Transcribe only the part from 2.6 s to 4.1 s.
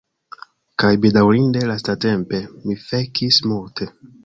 mi fekis multe.